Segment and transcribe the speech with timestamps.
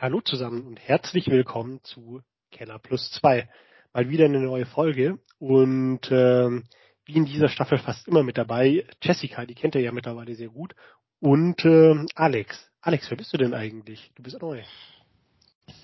[0.00, 3.46] Hallo zusammen und herzlich willkommen zu Keller Plus 2.
[3.92, 6.64] Mal wieder eine neue Folge und ähm,
[7.04, 10.48] wie in dieser Staffel fast immer mit dabei, Jessica, die kennt ihr ja mittlerweile sehr
[10.48, 10.74] gut,
[11.20, 12.70] und ähm, Alex.
[12.80, 14.10] Alex, wer bist du denn eigentlich?
[14.14, 14.62] Du bist neu.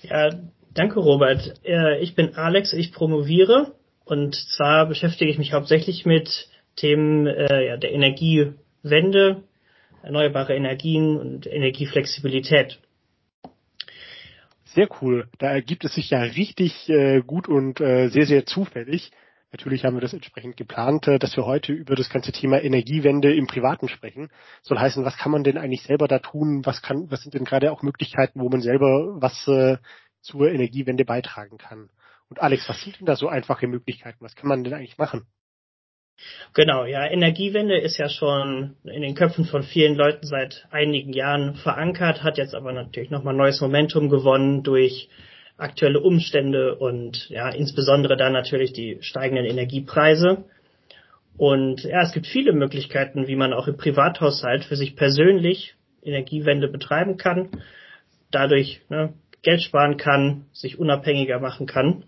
[0.01, 0.31] Ja,
[0.73, 1.53] danke Robert.
[1.63, 7.67] Äh, ich bin Alex, ich promoviere und zwar beschäftige ich mich hauptsächlich mit Themen äh,
[7.67, 9.43] ja, der Energiewende,
[10.01, 12.79] erneuerbare Energien und Energieflexibilität.
[14.73, 15.29] Sehr cool.
[15.37, 19.11] Da ergibt es sich ja richtig äh, gut und äh, sehr, sehr zufällig.
[19.51, 23.33] Natürlich haben wir das entsprechend geplant, äh, dass wir heute über das ganze Thema Energiewende
[23.33, 24.29] im Privaten sprechen.
[24.61, 26.65] Soll heißen, was kann man denn eigentlich selber da tun?
[26.65, 29.77] Was kann, was sind denn gerade auch Möglichkeiten, wo man selber was äh,
[30.21, 31.89] zur Energiewende beitragen kann?
[32.29, 34.19] Und Alex, was sind denn da so einfache Möglichkeiten?
[34.19, 35.25] Was kann man denn eigentlich machen?
[36.53, 41.55] Genau, ja, Energiewende ist ja schon in den Köpfen von vielen Leuten seit einigen Jahren
[41.55, 45.09] verankert, hat jetzt aber natürlich nochmal neues Momentum gewonnen durch
[45.57, 50.45] aktuelle Umstände und ja, insbesondere dann natürlich die steigenden Energiepreise.
[51.37, 56.67] Und ja, es gibt viele Möglichkeiten, wie man auch im Privathaushalt für sich persönlich Energiewende
[56.67, 57.49] betreiben kann,
[58.31, 62.03] dadurch ne, Geld sparen kann, sich unabhängiger machen kann.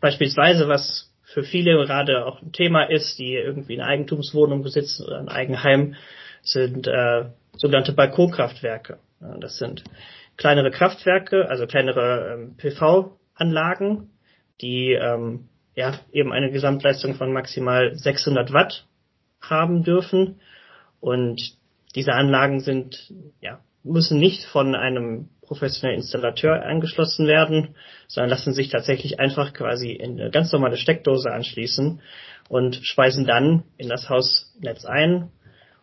[0.00, 5.18] Beispielsweise, was für viele gerade auch ein Thema ist, die irgendwie eine Eigentumswohnung besitzen oder
[5.18, 5.94] ein Eigenheim,
[6.42, 8.98] sind äh, sogenannte Balkonkraftwerke.
[9.20, 9.84] Ja, das sind
[10.36, 14.10] kleinere Kraftwerke, also kleinere ähm, PV-Anlagen,
[14.60, 18.86] die ähm, ja eben eine Gesamtleistung von maximal 600 Watt
[19.40, 20.40] haben dürfen.
[21.00, 21.56] Und
[21.94, 27.74] diese Anlagen sind ja müssen nicht von einem professionellen Installateur angeschlossen werden,
[28.06, 32.00] sondern lassen sich tatsächlich einfach quasi in eine ganz normale Steckdose anschließen
[32.48, 35.30] und speisen dann in das Hausnetz ein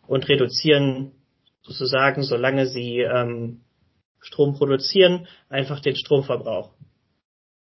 [0.08, 1.12] und reduzieren
[1.62, 3.62] sozusagen, solange sie ähm,
[4.22, 6.72] Strom produzieren, einfach den Stromverbrauch.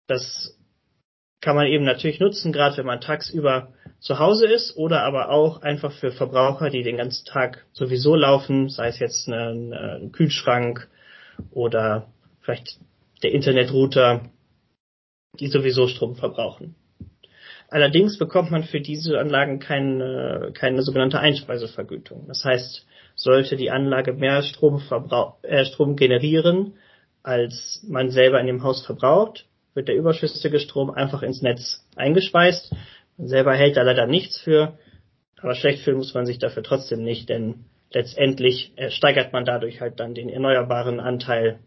[0.07, 0.59] Das
[1.41, 5.61] kann man eben natürlich nutzen, gerade wenn man tagsüber zu Hause ist oder aber auch
[5.61, 10.89] einfach für Verbraucher, die den ganzen Tag sowieso laufen, sei es jetzt ein, ein Kühlschrank
[11.51, 12.07] oder
[12.41, 12.79] vielleicht
[13.23, 14.29] der Internetrouter,
[15.39, 16.75] die sowieso Strom verbrauchen.
[17.69, 22.27] Allerdings bekommt man für diese Anlagen keine, keine sogenannte Einspeisevergütung.
[22.27, 22.85] Das heißt,
[23.16, 24.81] sollte die Anlage mehr Strom,
[25.44, 26.73] äh, Strom generieren,
[27.21, 32.74] als man selber in dem Haus verbraucht, wird der überschüssige Strom einfach ins Netz eingespeist.
[33.18, 34.78] Man selber hält da leider nichts für,
[35.41, 39.81] aber schlecht fühlen muss man sich dafür trotzdem nicht, denn letztendlich äh, steigert man dadurch
[39.81, 41.59] halt dann den erneuerbaren Anteil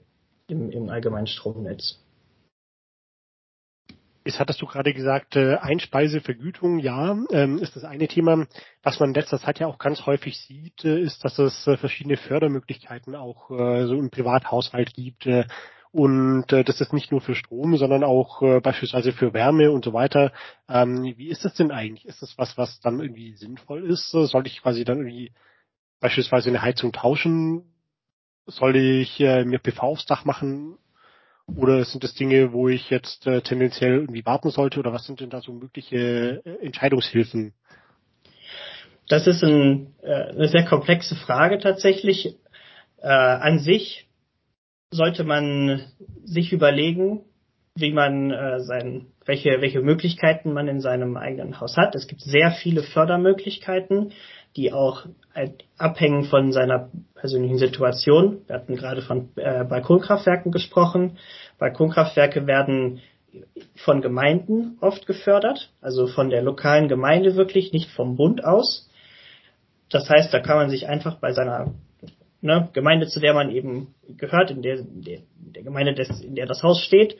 [0.49, 1.99] im, im allgemeinen Stromnetz.
[4.25, 8.47] Jetzt hattest du gerade gesagt, äh, Einspeisevergütung, ja, ähm, ist das eine Thema.
[8.85, 12.17] Was man in letzter Zeit ja auch ganz häufig sieht, äh, ist, dass es verschiedene
[12.17, 15.27] Fördermöglichkeiten auch so im Privathaushalt gibt.
[15.93, 19.85] Und äh, das ist nicht nur für Strom, sondern auch äh, beispielsweise für Wärme und
[19.85, 20.33] so weiter.
[20.67, 22.07] Ähm, wie ist das denn eigentlich?
[22.07, 24.11] Ist das was, was dann irgendwie sinnvoll ist?
[24.11, 25.33] Soll ich quasi dann irgendwie
[26.01, 27.65] beispielsweise eine Heizung tauschen?
[28.47, 30.79] Soll ich äh, mir PV aufs Dach machen?
[31.47, 34.81] Oder sind das Dinge, wo ich jetzt äh, tendenziell irgendwie warten sollte?
[34.81, 37.53] Oder was sind denn da so mögliche äh, Entscheidungshilfen?
[39.09, 42.39] Das ist ein, äh, eine sehr komplexe Frage tatsächlich.
[43.03, 44.09] Äh, an sich
[44.93, 45.83] sollte man
[46.25, 47.23] sich überlegen,
[47.75, 51.95] wie man äh, sein, welche, welche Möglichkeiten man in seinem eigenen Haus hat.
[51.95, 54.13] Es gibt sehr viele Fördermöglichkeiten,
[54.57, 55.07] die auch
[55.79, 58.43] abhängen von seiner persönlichen Situation.
[58.47, 61.17] Wir hatten gerade von äh, Balkonkraftwerken gesprochen.
[61.59, 63.01] Balkonkraftwerke werden
[63.77, 68.91] von Gemeinden oft gefördert, also von der lokalen Gemeinde wirklich, nicht vom Bund aus.
[69.89, 71.73] Das heißt, da kann man sich einfach bei seiner
[72.43, 76.47] ne, Gemeinde, zu der man eben gehört, in der, der, der Gemeinde, des, in der
[76.47, 77.17] das Haus steht,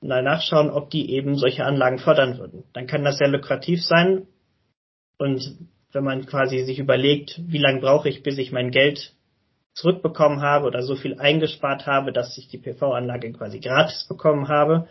[0.00, 2.64] mal nachschauen, ob die eben solche Anlagen fördern würden.
[2.74, 4.26] Dann kann das sehr lukrativ sein.
[5.18, 5.58] Und
[5.92, 9.14] wenn man quasi sich überlegt, wie lange brauche ich, bis ich mein Geld
[9.72, 14.88] zurückbekommen habe oder so viel eingespart habe, dass ich die PV-Anlage quasi gratis bekommen habe,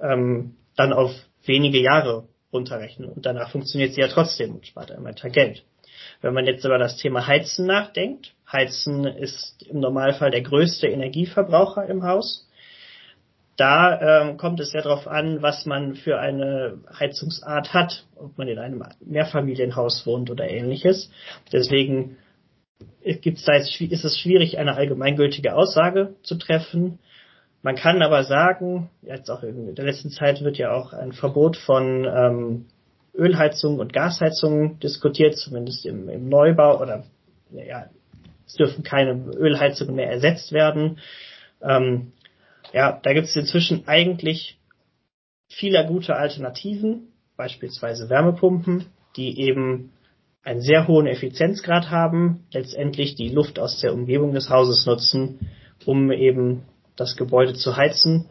[0.00, 1.10] ähm, dann auf
[1.44, 3.10] wenige Jahre runterrechnen.
[3.10, 5.64] Und danach funktioniert sie ja trotzdem und spart einem weiter Geld.
[6.24, 11.84] Wenn man jetzt über das Thema Heizen nachdenkt, Heizen ist im Normalfall der größte Energieverbraucher
[11.84, 12.48] im Haus.
[13.58, 18.48] Da ähm, kommt es ja darauf an, was man für eine Heizungsart hat, ob man
[18.48, 21.10] in einem Mehrfamilienhaus wohnt oder ähnliches.
[21.52, 22.16] Deswegen
[23.02, 27.00] gibt's da jetzt, ist es schwierig, eine allgemeingültige Aussage zu treffen.
[27.60, 31.58] Man kann aber sagen, jetzt auch in der letzten Zeit wird ja auch ein Verbot
[31.58, 32.64] von ähm,
[33.14, 37.04] Ölheizungen und Gasheizungen diskutiert, zumindest im, im Neubau oder
[37.50, 37.88] ja,
[38.46, 40.98] es dürfen keine Ölheizungen mehr ersetzt werden.
[41.62, 42.12] Ähm,
[42.72, 44.58] ja, da gibt es inzwischen eigentlich
[45.48, 49.92] viele gute Alternativen, beispielsweise Wärmepumpen, die eben
[50.42, 55.48] einen sehr hohen Effizienzgrad haben, letztendlich die Luft aus der Umgebung des Hauses nutzen,
[55.86, 56.64] um eben
[56.96, 58.28] das Gebäude zu heizen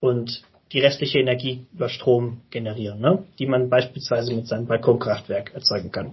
[0.00, 3.24] und die restliche Energie über Strom generieren, ne?
[3.38, 6.12] die man beispielsweise mit seinem Balkonkraftwerk erzeugen kann.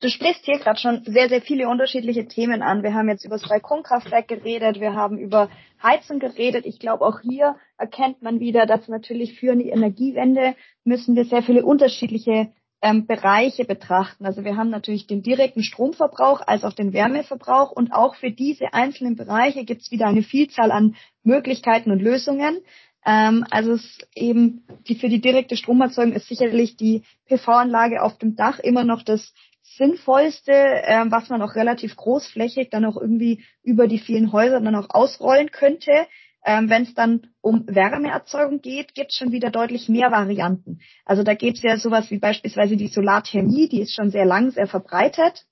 [0.00, 2.82] Du sprichst hier gerade schon sehr, sehr viele unterschiedliche Themen an.
[2.82, 5.48] Wir haben jetzt über das Balkonkraftwerk geredet, wir haben über
[5.82, 6.66] Heizen geredet.
[6.66, 11.42] Ich glaube, auch hier erkennt man wieder, dass natürlich für die Energiewende müssen wir sehr
[11.42, 12.52] viele unterschiedliche
[12.82, 14.26] ähm, Bereiche betrachten.
[14.26, 18.72] Also wir haben natürlich den direkten Stromverbrauch als auch den Wärmeverbrauch und auch für diese
[18.74, 22.58] einzelnen Bereiche gibt es wieder eine Vielzahl an Möglichkeiten und Lösungen.
[23.04, 28.36] Ähm, also es eben die für die direkte Stromerzeugung ist sicherlich die PV-Anlage auf dem
[28.36, 29.32] Dach immer noch das
[29.62, 34.74] Sinnvollste, äh, was man auch relativ großflächig dann auch irgendwie über die vielen Häuser dann
[34.74, 36.06] auch ausrollen könnte.
[36.46, 40.78] Ähm, Wenn es dann um Wärmeerzeugung geht, gibt es schon wieder deutlich mehr Varianten.
[41.04, 44.52] Also da gibt es ja sowas wie beispielsweise die Solarthermie, die ist schon sehr lang,
[44.52, 45.44] sehr verbreitet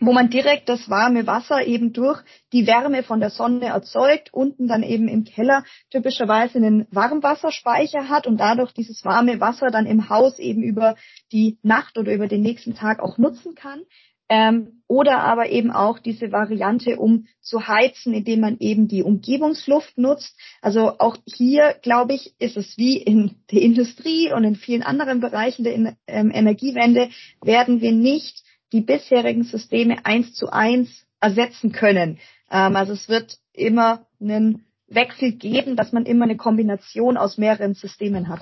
[0.00, 2.22] wo man direkt das warme Wasser eben durch
[2.52, 8.26] die Wärme von der Sonne erzeugt, unten dann eben im Keller typischerweise einen Warmwasserspeicher hat
[8.26, 10.96] und dadurch dieses warme Wasser dann im Haus eben über
[11.32, 13.82] die Nacht oder über den nächsten Tag auch nutzen kann.
[14.30, 19.98] Ähm, oder aber eben auch diese Variante, um zu heizen, indem man eben die Umgebungsluft
[19.98, 20.36] nutzt.
[20.62, 25.20] Also auch hier, glaube ich, ist es wie in der Industrie und in vielen anderen
[25.20, 27.08] Bereichen der ähm, Energiewende,
[27.42, 28.42] werden wir nicht
[28.72, 32.18] die bisherigen Systeme eins zu eins ersetzen können.
[32.50, 37.74] Ähm, also es wird immer einen Wechsel geben, dass man immer eine Kombination aus mehreren
[37.74, 38.40] Systemen hat.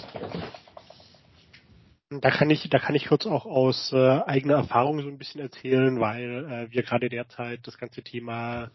[2.10, 5.42] Da kann ich, da kann ich kurz auch aus äh, eigener Erfahrung so ein bisschen
[5.42, 8.70] erzählen, weil äh, wir gerade derzeit das ganze Thema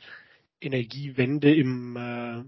[0.61, 2.43] Energiewende im äh,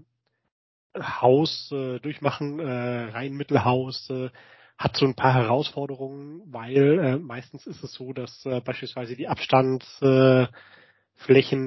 [0.96, 4.30] Haus äh, durchmachen, äh, Rheinmittelhaus, äh,
[4.78, 9.26] hat so ein paar Herausforderungen, weil äh, meistens ist es so, dass äh, beispielsweise die
[9.26, 10.52] Abstandsflächen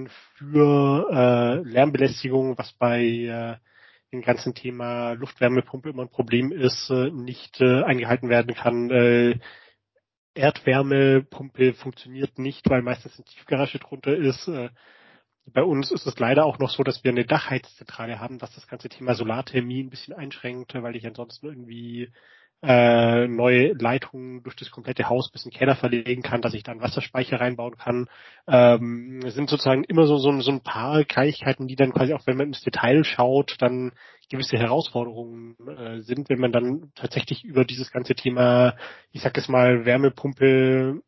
[0.06, 3.58] äh, für äh, Lärmbelästigung, was bei äh,
[4.12, 8.90] dem ganzen Thema Luftwärmepumpe immer ein Problem ist, äh, nicht äh, eingehalten werden kann.
[8.90, 9.40] Äh,
[10.34, 14.50] Erdwärmepumpe funktioniert nicht, weil meistens eine Tiefgarage drunter ist.
[15.48, 18.68] Bei uns ist es leider auch noch so, dass wir eine Dachheizzentrale haben, was das
[18.68, 22.14] ganze Thema Solarthermie ein bisschen einschränkt, weil ich ansonsten irgendwie
[22.62, 26.64] äh, neue Leitungen durch das komplette Haus bis in den Keller verlegen kann, dass ich
[26.64, 28.10] dann Wasserspeicher reinbauen kann.
[28.48, 32.38] Ähm, sind sozusagen immer so, so, so ein paar Kleinigkeiten, die dann quasi auch, wenn
[32.38, 33.94] man ins Detail schaut, dann
[34.30, 38.76] gewisse Herausforderungen äh, sind, wenn man dann tatsächlich über dieses ganze Thema,
[39.12, 41.02] ich sag es mal, Wärmepumpe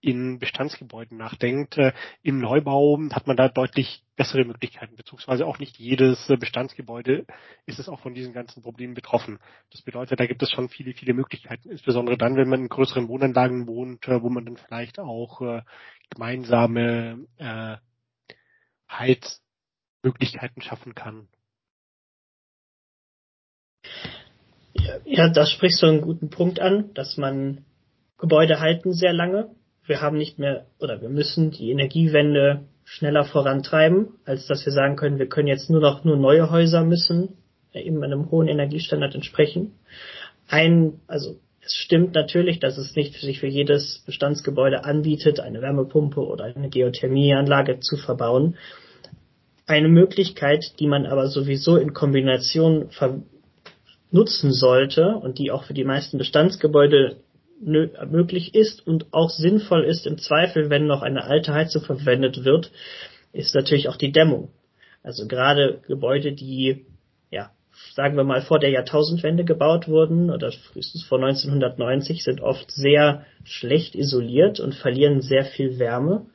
[0.00, 1.76] in Bestandsgebäuden nachdenkt.
[1.78, 1.92] Äh,
[2.22, 7.26] Im Neubau hat man da deutlich bessere Möglichkeiten, beziehungsweise auch nicht jedes äh, Bestandsgebäude
[7.66, 9.38] ist es auch von diesen ganzen Problemen betroffen.
[9.70, 13.08] Das bedeutet, da gibt es schon viele, viele Möglichkeiten, insbesondere dann, wenn man in größeren
[13.08, 15.40] Wohnanlagen wohnt, äh, wo man dann vielleicht auch
[16.10, 17.76] gemeinsame äh,
[18.90, 21.28] Heizmöglichkeiten schaffen kann.
[25.04, 27.64] Ja, das sprichst du einen guten Punkt an, dass man
[28.18, 29.54] Gebäude halten sehr lange
[29.86, 34.96] wir haben nicht mehr oder wir müssen die Energiewende schneller vorantreiben, als dass wir sagen
[34.96, 37.36] können, wir können jetzt nur noch nur neue Häuser müssen
[37.74, 39.72] eben einem hohen Energiestandard entsprechen.
[40.48, 46.20] Ein, also es stimmt natürlich, dass es nicht sich für jedes Bestandsgebäude anbietet, eine Wärmepumpe
[46.20, 48.56] oder eine Geothermieanlage zu verbauen.
[49.66, 52.88] Eine Möglichkeit, die man aber sowieso in Kombination
[54.10, 57.18] nutzen sollte und die auch für die meisten Bestandsgebäude
[57.60, 62.70] möglich ist und auch sinnvoll ist im Zweifel, wenn noch eine alte Heizung verwendet wird,
[63.32, 64.50] ist natürlich auch die Dämmung.
[65.02, 66.86] Also gerade Gebäude, die,
[67.30, 67.50] ja,
[67.94, 73.24] sagen wir mal vor der Jahrtausendwende gebaut wurden oder frühestens vor 1990, sind oft sehr
[73.44, 76.26] schlecht isoliert und verlieren sehr viel Wärme.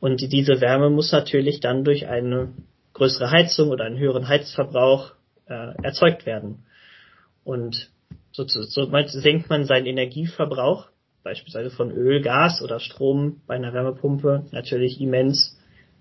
[0.00, 2.52] Und diese Wärme muss natürlich dann durch eine
[2.92, 5.12] größere Heizung oder einen höheren Heizverbrauch
[5.46, 6.64] äh, erzeugt werden.
[7.44, 7.90] Und
[8.34, 10.88] so, so senkt man seinen Energieverbrauch,
[11.22, 15.58] beispielsweise von Öl, Gas oder Strom bei einer Wärmepumpe, natürlich immens,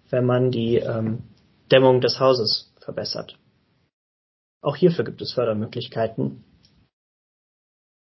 [0.10, 1.24] wenn man die ähm,
[1.72, 3.38] Dämmung des Hauses verbessert.
[4.62, 6.44] Auch hierfür gibt es Fördermöglichkeiten.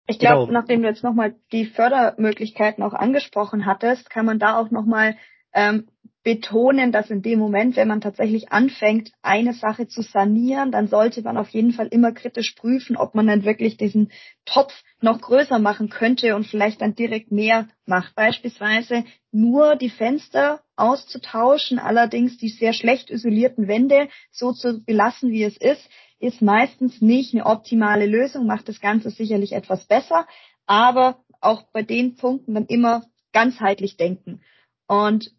[0.07, 0.61] Ich glaube, genau.
[0.61, 5.17] nachdem du jetzt nochmal die Fördermöglichkeiten auch angesprochen hattest, kann man da auch nochmal
[5.52, 5.88] ähm,
[6.23, 11.23] betonen, dass in dem Moment, wenn man tatsächlich anfängt, eine Sache zu sanieren, dann sollte
[11.23, 14.12] man auf jeden Fall immer kritisch prüfen, ob man dann wirklich diesen
[14.45, 18.14] Topf noch größer machen könnte und vielleicht dann direkt mehr macht.
[18.14, 25.45] Beispielsweise nur die Fenster auszutauschen, allerdings die sehr schlecht isolierten Wände so zu belassen, wie
[25.45, 25.88] es ist,
[26.19, 30.26] ist meistens nicht eine optimale Lösung, macht das Ganze sicherlich etwas besser,
[30.66, 34.42] aber auch bei den Punkten dann immer ganzheitlich denken.
[34.87, 35.33] Und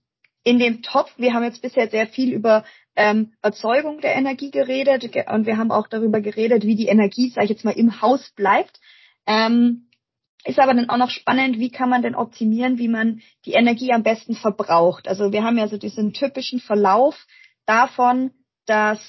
[0.44, 2.64] in dem Topf, wir haben jetzt bisher sehr viel über
[2.96, 7.46] ähm, Erzeugung der Energie geredet und wir haben auch darüber geredet, wie die Energie, sage
[7.46, 8.80] ich jetzt mal, im Haus bleibt.
[9.26, 9.88] Ähm,
[10.44, 13.94] ist aber dann auch noch spannend, wie kann man denn optimieren, wie man die Energie
[13.94, 15.08] am besten verbraucht.
[15.08, 17.28] Also wir haben ja so diesen typischen Verlauf
[17.66, 18.32] davon,
[18.66, 19.00] dass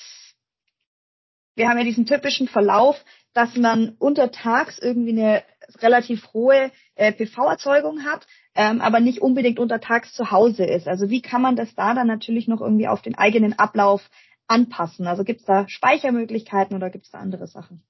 [1.54, 3.02] wir haben ja diesen typischen Verlauf,
[3.34, 5.42] dass man untertags irgendwie eine
[5.80, 10.88] relativ hohe äh, PV-Erzeugung hat, ähm, aber nicht unbedingt untertags zu Hause ist.
[10.88, 14.08] Also wie kann man das da dann natürlich noch irgendwie auf den eigenen Ablauf
[14.46, 15.06] anpassen?
[15.06, 17.82] Also gibt es da Speichermöglichkeiten oder gibt es da andere Sachen?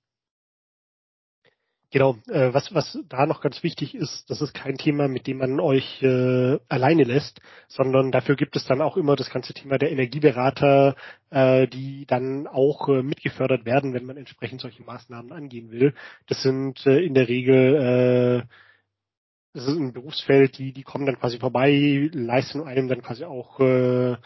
[1.92, 5.36] Genau, äh, was, was da noch ganz wichtig ist, das ist kein Thema, mit dem
[5.36, 9.76] man euch äh, alleine lässt, sondern dafür gibt es dann auch immer das ganze Thema
[9.76, 10.96] der Energieberater,
[11.28, 15.92] äh, die dann auch äh, mitgefördert werden, wenn man entsprechend solche Maßnahmen angehen will.
[16.28, 18.54] Das sind äh, in der Regel äh,
[19.52, 23.60] das ist ein Berufsfeld, die, die kommen dann quasi vorbei, leisten einem dann quasi auch
[23.60, 24.16] äh,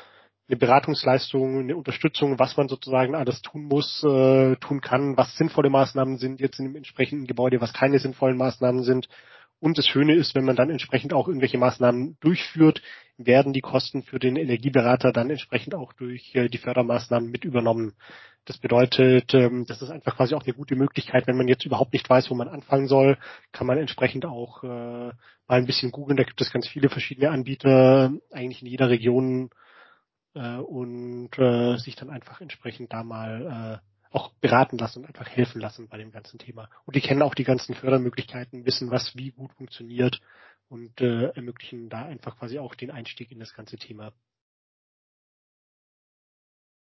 [0.48, 5.70] eine Beratungsleistung, eine Unterstützung, was man sozusagen alles tun muss, äh, tun kann, was sinnvolle
[5.70, 9.08] Maßnahmen sind jetzt in dem entsprechenden Gebäude, was keine sinnvollen Maßnahmen sind.
[9.58, 12.82] Und das Schöne ist, wenn man dann entsprechend auch irgendwelche Maßnahmen durchführt,
[13.16, 17.94] werden die Kosten für den Energieberater dann entsprechend auch durch äh, die Fördermaßnahmen mit übernommen.
[18.46, 21.92] Das bedeutet, ähm, das ist einfach quasi auch eine gute Möglichkeit, wenn man jetzt überhaupt
[21.92, 23.18] nicht weiß, wo man anfangen soll,
[23.52, 25.12] kann man entsprechend auch äh, mal
[25.48, 26.16] ein bisschen googeln.
[26.16, 29.50] Da gibt es ganz viele verschiedene Anbieter, eigentlich in jeder Region
[30.34, 35.28] äh, und äh, sich dann einfach entsprechend da mal äh, auch beraten lassen und einfach
[35.28, 36.70] helfen lassen bei dem ganzen Thema.
[36.84, 40.20] Und die kennen auch die ganzen Fördermöglichkeiten, wissen, was wie gut funktioniert
[40.68, 44.12] und äh, ermöglichen da einfach quasi auch den Einstieg in das ganze Thema.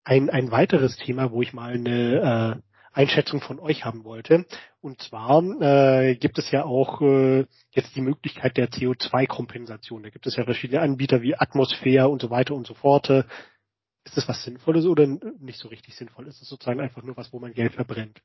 [0.09, 4.47] Ein, ein weiteres Thema, wo ich mal eine äh, Einschätzung von euch haben wollte.
[4.81, 10.03] Und zwar äh, gibt es ja auch äh, jetzt die Möglichkeit der CO2-Kompensation.
[10.03, 13.11] Da gibt es ja verschiedene Anbieter wie Atmosphäre und so weiter und so fort.
[13.11, 16.27] Ist das was Sinnvolles oder nicht so richtig sinnvoll?
[16.27, 18.23] Ist es sozusagen einfach nur was, wo man Geld verbrennt?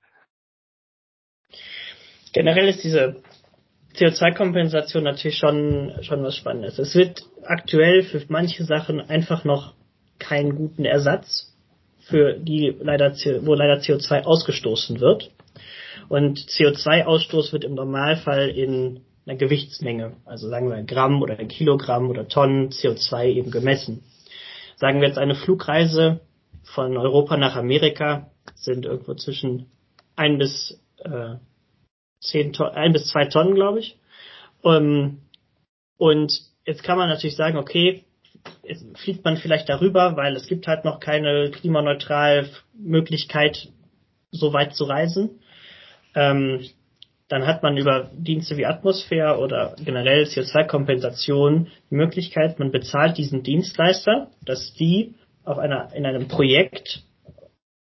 [2.31, 3.21] Generell ist diese
[3.95, 6.79] CO2-Kompensation natürlich schon, schon was Spannendes.
[6.79, 9.75] Es wird aktuell für manche Sachen einfach noch
[10.17, 11.52] keinen guten Ersatz
[12.05, 13.13] für die leider,
[13.45, 15.31] wo leider CO2 ausgestoßen wird.
[16.09, 22.27] Und CO2-Ausstoß wird im Normalfall in einer Gewichtsmenge, also sagen wir Gramm oder Kilogramm oder
[22.27, 24.03] Tonnen CO2 eben gemessen.
[24.75, 26.19] Sagen wir jetzt eine Flugreise
[26.63, 29.71] von Europa nach Amerika sind irgendwo zwischen
[30.15, 31.35] ein bis äh,
[32.19, 33.97] zehn Tonnen, ein bis zwei Tonnen, glaube ich.
[34.61, 35.19] Um, ähm,
[35.97, 36.33] und
[36.65, 38.03] jetzt kann man natürlich sagen, okay,
[38.95, 43.69] fliegt man vielleicht darüber, weil es gibt halt noch keine klimaneutral Möglichkeit,
[44.31, 45.41] so weit zu reisen.
[46.15, 46.65] Ähm,
[47.27, 53.43] dann hat man über Dienste wie Atmosphäre oder generell CO2-Kompensation die Möglichkeit, man bezahlt diesen
[53.43, 57.03] Dienstleister, dass die auf einer, in einem Projekt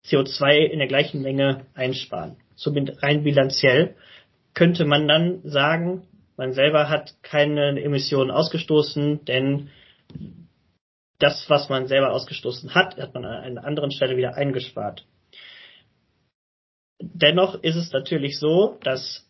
[0.05, 2.37] CO2 in der gleichen Menge einsparen.
[2.55, 3.95] Somit rein bilanziell
[4.53, 6.03] könnte man dann sagen,
[6.37, 9.69] man selber hat keine Emissionen ausgestoßen, denn
[11.19, 15.05] das, was man selber ausgestoßen hat, hat man an einer anderen Stelle wieder eingespart.
[16.99, 19.25] Dennoch ist es natürlich so, dass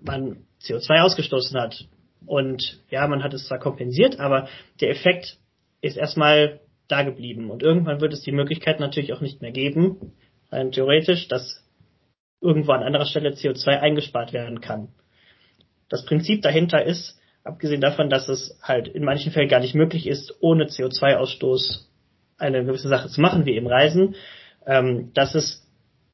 [0.00, 1.88] man CO2 ausgestoßen hat.
[2.26, 4.48] Und ja, man hat es zwar kompensiert, aber
[4.80, 5.38] der Effekt
[5.80, 7.50] ist erstmal da geblieben.
[7.50, 10.12] Und irgendwann wird es die Möglichkeit natürlich auch nicht mehr geben,
[10.50, 11.64] rein theoretisch, dass
[12.40, 14.88] irgendwo an anderer Stelle CO2 eingespart werden kann.
[15.88, 20.06] Das Prinzip dahinter ist, Abgesehen davon, dass es halt in manchen Fällen gar nicht möglich
[20.06, 21.88] ist, ohne CO2-Ausstoß
[22.38, 24.14] eine gewisse Sache zu machen, wie eben Reisen,
[24.66, 25.66] ähm, dass es,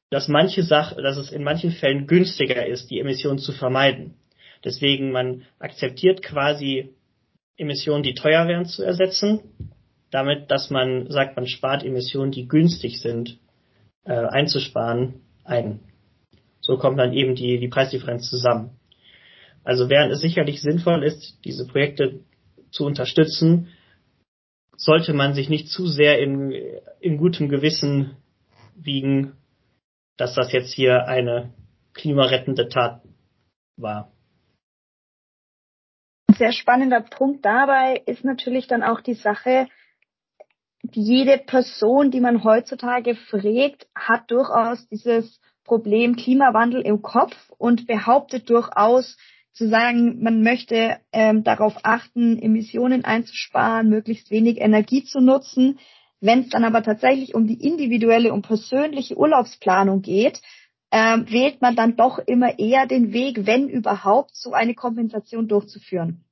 [0.09, 4.15] dass manche Sachen, dass es in manchen Fällen günstiger ist, die Emissionen zu vermeiden.
[4.63, 6.95] Deswegen man akzeptiert quasi
[7.57, 9.41] Emissionen, die teuer wären, zu ersetzen,
[10.11, 13.37] damit, dass man sagt, man spart Emissionen, die günstig sind,
[14.05, 15.81] äh, einzusparen, ein.
[16.61, 18.78] So kommt dann eben die, die Preisdifferenz zusammen.
[19.63, 22.21] Also während es sicherlich sinnvoll ist, diese Projekte
[22.71, 23.69] zu unterstützen,
[24.77, 26.51] sollte man sich nicht zu sehr in,
[26.99, 28.15] in gutem Gewissen
[28.75, 29.33] wiegen,
[30.17, 31.53] dass das jetzt hier eine
[31.93, 33.01] klimarettende Tat
[33.75, 34.11] war.
[36.27, 39.67] Ein sehr spannender Punkt dabei ist natürlich dann auch die Sache,
[40.93, 48.49] jede Person, die man heutzutage fragt, hat durchaus dieses Problem Klimawandel im Kopf und behauptet
[48.49, 49.17] durchaus
[49.53, 55.79] zu sagen, man möchte ähm, darauf achten, Emissionen einzusparen, möglichst wenig Energie zu nutzen.
[56.21, 60.41] Wenn es dann aber tatsächlich um die individuelle und persönliche Urlaubsplanung geht,
[60.91, 66.25] ähm, wählt man dann doch immer eher den Weg, wenn überhaupt, so eine Kompensation durchzuführen.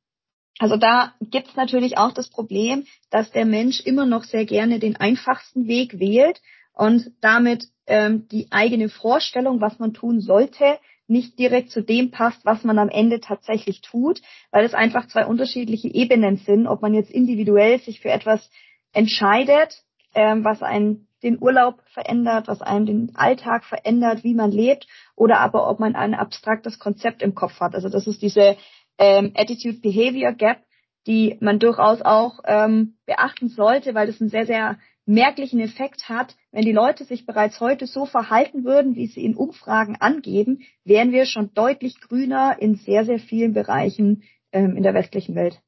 [0.59, 4.95] Also da gibt's natürlich auch das Problem, dass der Mensch immer noch sehr gerne den
[4.95, 6.41] einfachsten Weg wählt
[6.74, 12.45] und damit ähm, die eigene Vorstellung, was man tun sollte, nicht direkt zu dem passt,
[12.45, 14.21] was man am Ende tatsächlich tut,
[14.51, 18.49] weil es einfach zwei unterschiedliche Ebenen sind, ob man jetzt individuell sich für etwas
[18.93, 19.83] entscheidet,
[20.13, 25.39] ähm, was einen den Urlaub verändert, was einem den Alltag verändert, wie man lebt, oder
[25.39, 27.73] aber ob man ein abstraktes Konzept im Kopf hat.
[27.73, 28.55] Also das ist diese
[28.99, 30.59] ähm, Attitude-Behavior Gap,
[31.07, 36.35] die man durchaus auch ähm, beachten sollte, weil das einen sehr, sehr merklichen Effekt hat.
[36.51, 41.11] Wenn die Leute sich bereits heute so verhalten würden, wie sie in Umfragen angeben, wären
[41.11, 45.59] wir schon deutlich grüner in sehr, sehr vielen Bereichen ähm, in der westlichen Welt.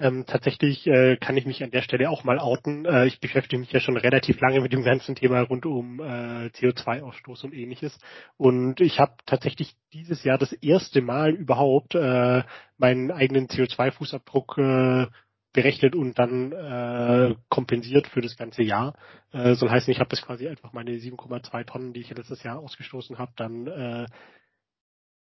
[0.00, 2.84] Ähm, tatsächlich äh, kann ich mich an der Stelle auch mal outen.
[2.84, 6.48] Äh, ich beschäftige mich ja schon relativ lange mit dem ganzen Thema rund um äh,
[6.48, 7.96] CO2-Ausstoß und ähnliches.
[8.36, 12.42] Und ich habe tatsächlich dieses Jahr das erste Mal überhaupt äh,
[12.76, 15.06] meinen eigenen CO2-Fußabdruck äh,
[15.54, 18.94] berechnet und dann äh, kompensiert für das ganze Jahr.
[19.32, 22.58] Äh, soll heißen, ich habe das quasi einfach meine 7,2 Tonnen, die ich letztes Jahr
[22.58, 24.06] ausgestoßen habe, dann äh,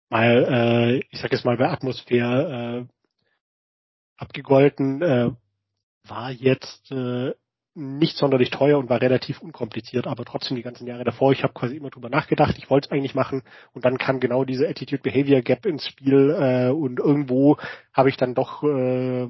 [0.09, 2.93] mal, äh, ich sag jetzt mal bei Atmosphäre äh,
[4.17, 5.31] abgegolten, äh,
[6.07, 7.33] war jetzt äh,
[7.75, 11.53] nicht sonderlich teuer und war relativ unkompliziert, aber trotzdem die ganzen Jahre davor, ich habe
[11.53, 13.43] quasi immer drüber nachgedacht, ich wollte es eigentlich machen
[13.73, 17.57] und dann kam genau diese Attitude Behavior Gap ins Spiel äh, und irgendwo
[17.91, 19.27] habe ich dann doch, äh,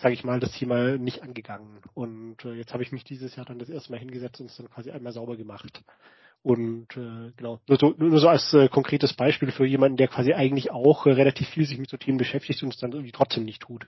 [0.00, 3.46] sage ich mal, das Thema nicht angegangen und äh, jetzt habe ich mich dieses Jahr
[3.46, 5.82] dann das erste Mal hingesetzt und es dann quasi einmal sauber gemacht.
[6.42, 10.32] Und äh, genau, nur so, nur so als äh, konkretes Beispiel für jemanden, der quasi
[10.32, 13.44] eigentlich auch äh, relativ viel sich mit so Themen beschäftigt und es dann irgendwie trotzdem
[13.44, 13.86] nicht tut.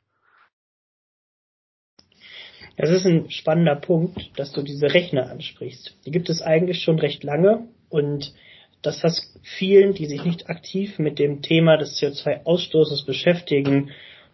[2.77, 5.97] Das ist ein spannender Punkt, dass du diese Rechner ansprichst.
[6.05, 8.35] Die gibt es eigentlich schon recht lange und
[8.83, 13.93] das, was vielen, die sich nicht aktiv mit dem Thema des CO2-Ausstoßes beschäftigen,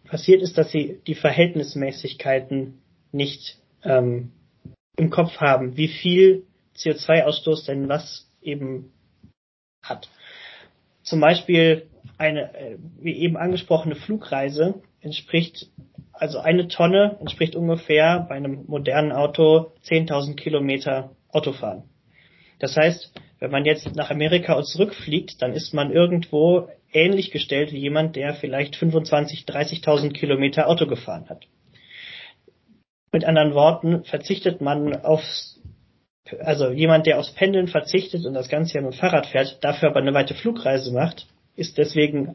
[0.08, 2.80] passiert ist, dass sie die Verhältnismäßigkeiten
[3.12, 4.32] nicht ähm,
[4.96, 6.44] im Kopf haben, wie viel
[6.76, 8.92] CO2-Ausstoß denn was eben
[9.82, 10.08] hat.
[11.02, 11.86] Zum Beispiel
[12.18, 15.70] eine, äh, wie eben angesprochene Flugreise entspricht,
[16.12, 21.84] also eine Tonne entspricht ungefähr bei einem modernen Auto 10.000 Kilometer Autofahren.
[22.58, 27.72] Das heißt, wenn man jetzt nach Amerika und zurückfliegt, dann ist man irgendwo ähnlich gestellt
[27.72, 31.46] wie jemand, der vielleicht 25, 30.000 Kilometer Auto gefahren hat.
[33.12, 35.58] Mit anderen Worten, verzichtet man aufs
[36.40, 39.90] also jemand, der aufs Pendeln verzichtet und das Ganze ja mit dem Fahrrad fährt, dafür
[39.90, 42.34] aber eine weite Flugreise macht, ist deswegen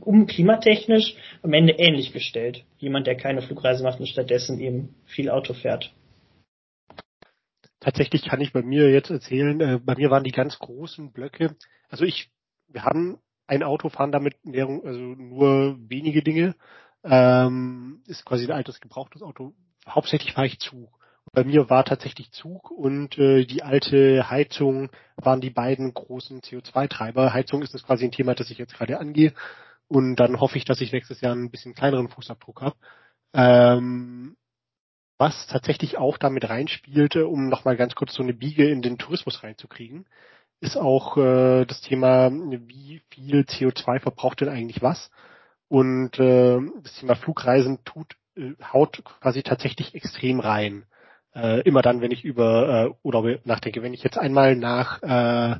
[0.00, 2.64] um klimatechnisch am Ende ähnlich gestellt.
[2.78, 5.92] Jemand, der keine Flugreise macht und stattdessen eben viel Auto fährt.
[7.80, 11.54] Tatsächlich kann ich bei mir jetzt erzählen, äh, bei mir waren die ganz großen Blöcke,
[11.88, 12.28] also ich,
[12.68, 16.54] wir haben ein Auto, fahren damit Währung, also nur wenige Dinge,
[17.02, 19.54] ähm, ist quasi ein altes gebrauchtes Auto.
[19.88, 20.98] Hauptsächlich fahre ich Zug.
[21.32, 27.32] Bei mir war tatsächlich Zug und äh, die alte Heizung waren die beiden großen CO2-Treiber.
[27.32, 29.34] Heizung ist das quasi ein Thema, das ich jetzt gerade angehe.
[29.88, 32.76] Und dann hoffe ich, dass ich nächstes Jahr ein bisschen kleineren Fußabdruck habe.
[33.34, 34.36] Ähm,
[35.18, 39.42] was tatsächlich auch damit reinspielte, um nochmal ganz kurz so eine Biege in den Tourismus
[39.42, 40.06] reinzukriegen,
[40.60, 45.10] ist auch äh, das Thema, wie viel CO2 verbraucht denn eigentlich was?
[45.68, 50.84] Und äh, das Thema Flugreisen tut, äh, haut quasi tatsächlich extrem rein
[51.34, 53.82] äh, immer dann, wenn ich über äh, Urlaube nachdenke.
[53.82, 55.56] Wenn ich jetzt einmal nach, äh,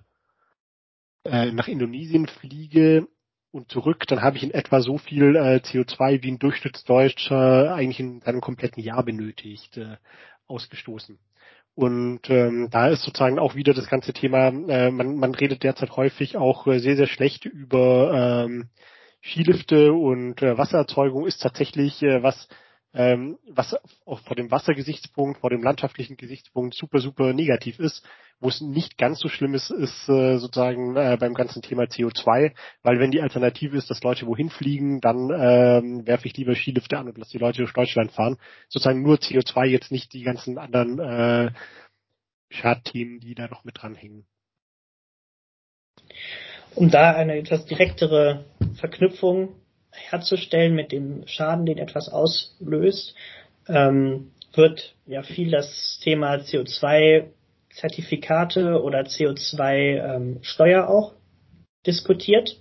[1.25, 3.07] äh, nach Indonesien fliege
[3.51, 8.01] und zurück, dann habe ich in etwa so viel äh, CO2 wie ein Durchschnittsdeutscher eigentlich
[8.01, 9.97] in seinem kompletten Jahr benötigt, äh,
[10.47, 11.19] ausgestoßen.
[11.79, 15.93] Und ähm, da ist sozusagen auch wieder das ganze Thema, äh, man, man redet derzeit
[15.97, 18.69] häufig auch äh, sehr, sehr schlecht über ähm,
[19.23, 22.49] Skilifte und äh, Wassererzeugung ist tatsächlich äh, was,
[22.95, 28.03] ähm, was auch vor dem Wassergesichtspunkt, vor dem landschaftlichen Gesichtspunkt super, super negativ ist,
[28.41, 32.55] wo es nicht ganz so schlimm ist, ist äh, sozusagen äh, beim ganzen Thema CO2,
[32.83, 36.99] weil wenn die Alternative ist, dass Leute wohin fliegen, dann ähm, werfe ich lieber Skilifte
[36.99, 38.39] an und lasse die Leute durch Deutschland fahren.
[38.69, 41.51] Sozusagen nur CO2, jetzt nicht die ganzen anderen äh,
[42.51, 44.25] Schadthemen, die da noch mit dranhängen.
[46.75, 48.45] Um da eine etwas direktere
[48.77, 49.57] Verknüpfung
[49.99, 53.15] herzustellen mit dem Schaden, den etwas auslöst,
[53.69, 61.13] ähm, wird ja viel das Thema CO2-Zertifikate oder CO2-Steuer ähm, auch
[61.87, 62.59] diskutiert.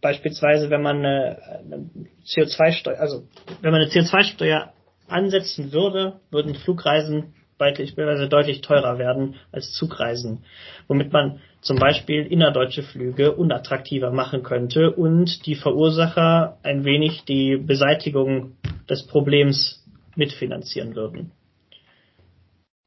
[0.00, 1.88] Beispielsweise, wenn man eine, eine
[2.26, 3.28] CO2-Steuer, also
[3.60, 4.72] wenn man eine CO2-Steuer
[5.06, 10.44] ansetzen würde, würden Flugreisen deutlich, deutlich teurer werden als Zugreisen,
[10.88, 17.56] womit man zum Beispiel innerdeutsche Flüge unattraktiver machen könnte und die Verursacher ein wenig die
[17.56, 18.56] Beseitigung
[18.90, 19.84] des Problems
[20.16, 21.32] mitfinanzieren würden.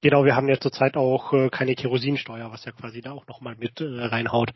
[0.02, 3.56] Genau, wir haben ja zurzeit auch äh, keine Kerosinsteuer, was ja quasi da auch nochmal
[3.58, 4.54] mit äh, reinhaut.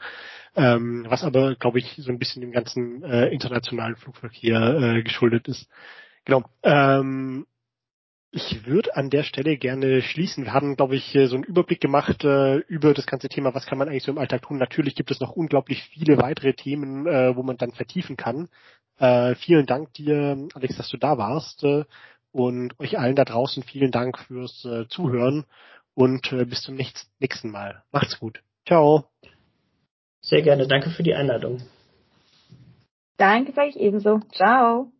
[0.55, 5.47] Ähm, was aber, glaube ich, so ein bisschen dem ganzen äh, internationalen Flugverkehr äh, geschuldet
[5.47, 5.67] ist.
[6.23, 6.43] Genau.
[6.61, 7.47] Ähm,
[8.31, 10.45] ich würde an der Stelle gerne schließen.
[10.45, 13.77] Wir haben, glaube ich, so einen Überblick gemacht äh, über das ganze Thema, was kann
[13.77, 14.57] man eigentlich so im Alltag tun.
[14.57, 18.49] Natürlich gibt es noch unglaublich viele weitere Themen, äh, wo man dann vertiefen kann.
[18.99, 21.63] Äh, vielen Dank dir, Alex, dass du da warst.
[21.63, 21.85] Äh,
[22.31, 25.45] und euch allen da draußen vielen Dank fürs äh, Zuhören
[25.95, 27.83] und äh, bis zum nächsten Mal.
[27.91, 28.43] Macht's gut.
[28.67, 29.05] Ciao.
[30.21, 30.67] Sehr gerne.
[30.67, 31.61] Danke für die Einladung.
[33.17, 34.19] Danke, sage ich ebenso.
[34.31, 34.91] Ciao.